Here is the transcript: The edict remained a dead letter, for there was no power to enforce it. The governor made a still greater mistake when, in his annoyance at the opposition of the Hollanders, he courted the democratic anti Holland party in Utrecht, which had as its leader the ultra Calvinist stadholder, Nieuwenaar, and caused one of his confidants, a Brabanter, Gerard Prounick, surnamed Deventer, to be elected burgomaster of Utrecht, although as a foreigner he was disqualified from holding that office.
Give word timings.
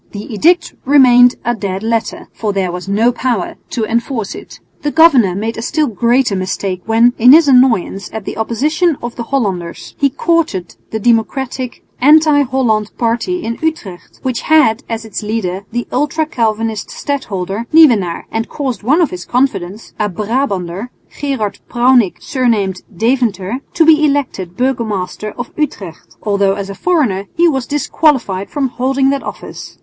The 0.13 0.33
edict 0.33 0.73
remained 0.83 1.35
a 1.45 1.53
dead 1.53 1.83
letter, 1.83 2.27
for 2.33 2.51
there 2.53 2.71
was 2.71 2.87
no 2.89 3.11
power 3.11 3.57
to 3.69 3.85
enforce 3.85 4.33
it. 4.33 4.59
The 4.81 4.89
governor 4.89 5.35
made 5.35 5.57
a 5.57 5.61
still 5.61 5.85
greater 5.85 6.35
mistake 6.35 6.81
when, 6.87 7.13
in 7.19 7.33
his 7.33 7.47
annoyance 7.47 8.09
at 8.11 8.25
the 8.25 8.35
opposition 8.35 8.97
of 9.03 9.15
the 9.15 9.21
Hollanders, 9.25 9.93
he 9.99 10.09
courted 10.09 10.75
the 10.89 10.99
democratic 10.99 11.85
anti 11.99 12.41
Holland 12.41 12.89
party 12.97 13.43
in 13.43 13.59
Utrecht, 13.61 14.17
which 14.23 14.41
had 14.41 14.81
as 14.89 15.05
its 15.05 15.21
leader 15.21 15.65
the 15.71 15.87
ultra 15.91 16.25
Calvinist 16.25 16.89
stadholder, 16.89 17.67
Nieuwenaar, 17.71 18.25
and 18.31 18.49
caused 18.49 18.81
one 18.81 19.01
of 19.01 19.11
his 19.11 19.23
confidants, 19.23 19.93
a 19.99 20.09
Brabanter, 20.09 20.89
Gerard 21.19 21.59
Prounick, 21.69 22.19
surnamed 22.19 22.81
Deventer, 22.97 23.59
to 23.75 23.85
be 23.85 24.03
elected 24.03 24.57
burgomaster 24.57 25.29
of 25.37 25.51
Utrecht, 25.55 26.15
although 26.23 26.55
as 26.55 26.71
a 26.71 26.73
foreigner 26.73 27.27
he 27.35 27.47
was 27.47 27.67
disqualified 27.67 28.49
from 28.49 28.69
holding 28.69 29.11
that 29.11 29.21
office. 29.21 29.77